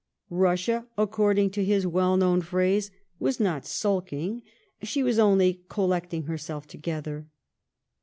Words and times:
''Bussia," 0.31 0.87
according 0.97 1.51
to 1.51 1.63
his 1.63 1.85
well 1.85 2.17
known 2.17 2.41
phrase,'' 2.41 2.89
was 3.19 3.39
not 3.39 3.67
sulking, 3.67 4.41
she 4.81 5.03
was 5.03 5.19
only 5.19 5.61
collecting 5.69 6.23
herself 6.23 6.65
together." 6.65 7.27